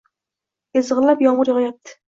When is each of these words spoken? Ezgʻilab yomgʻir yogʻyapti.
Ezgʻilab 0.83 1.23
yomgʻir 1.27 1.53
yogʻyapti. 1.57 1.99